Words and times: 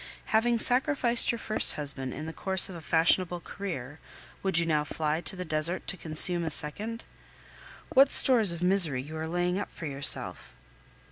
Having 0.33 0.57
sacrificed 0.57 1.31
your 1.31 1.37
first 1.37 1.73
husband 1.73 2.11
in 2.11 2.25
the 2.25 2.33
course 2.33 2.69
of 2.69 2.75
a 2.75 2.81
fashionable 2.81 3.39
career, 3.39 3.99
would 4.41 4.57
you 4.57 4.65
now 4.65 4.83
fly 4.83 5.21
to 5.21 5.35
the 5.35 5.45
desert 5.45 5.85
to 5.85 5.95
consume 5.95 6.43
a 6.43 6.49
second? 6.49 7.05
What 7.93 8.11
stores 8.11 8.51
of 8.51 8.63
misery 8.63 9.03
you 9.03 9.15
are 9.15 9.27
laying 9.27 9.59
up 9.59 9.71
for 9.71 9.85
yourself! 9.85 10.55